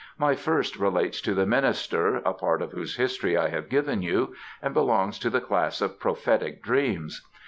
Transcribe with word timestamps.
My 0.17 0.33
first 0.33 0.77
relates 0.77 1.21
to 1.21 1.35
the 1.35 1.45
minister, 1.45 2.15
a 2.25 2.33
part 2.33 2.63
of 2.63 2.71
whose 2.71 2.95
history 2.95 3.37
I 3.37 3.49
have 3.49 3.69
given 3.69 4.01
you, 4.01 4.33
and 4.59 4.73
belongs 4.73 5.19
to 5.19 5.29
the 5.29 5.41
class 5.41 5.79
of 5.79 5.99
prophetic 5.99 6.63
dreams. 6.63 7.21